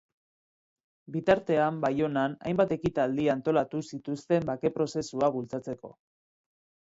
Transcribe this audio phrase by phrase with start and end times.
[1.15, 5.93] Bitartean Baionan hainbat ekitaldi antolatu zituzten bake prozesua bultzatzeko.